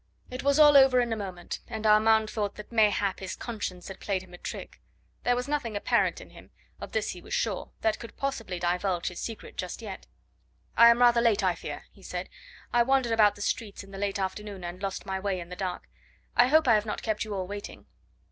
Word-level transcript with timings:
It 0.31 0.41
was 0.41 0.57
all 0.57 0.75
over 0.75 0.99
in 0.99 1.13
a 1.13 1.15
moment, 1.15 1.59
and 1.67 1.85
Armand 1.85 2.31
thought 2.31 2.55
that 2.55 2.71
mayhap 2.71 3.19
his 3.19 3.35
conscience 3.35 3.87
had 3.87 3.99
played 3.99 4.23
him 4.23 4.33
a 4.33 4.37
trick: 4.39 4.81
there 5.23 5.35
was 5.35 5.47
nothing 5.47 5.75
apparent 5.75 6.19
in 6.19 6.31
him 6.31 6.49
of 6.79 6.91
this 6.91 7.11
he 7.11 7.21
was 7.21 7.35
sure 7.35 7.69
that 7.81 7.99
could 7.99 8.17
possibly 8.17 8.57
divulge 8.57 9.09
his 9.09 9.19
secret 9.21 9.57
just 9.57 9.79
yet. 9.79 10.07
"I 10.75 10.89
am 10.89 11.01
rather 11.01 11.21
late, 11.21 11.43
I 11.43 11.53
fear," 11.53 11.85
he 11.91 12.01
said. 12.01 12.29
"I 12.73 12.81
wandered 12.81 13.11
about 13.11 13.35
the 13.35 13.43
streets 13.43 13.83
in 13.83 13.91
the 13.91 13.99
late 13.99 14.17
afternoon 14.17 14.63
and 14.63 14.81
lost 14.81 15.05
my 15.05 15.19
way 15.19 15.39
in 15.39 15.49
the 15.49 15.55
dark. 15.55 15.87
I 16.35 16.47
hope 16.47 16.67
I 16.67 16.73
have 16.73 16.85
not 16.87 17.03
kept 17.03 17.23
you 17.23 17.35
all 17.35 17.45
waiting." 17.45 17.85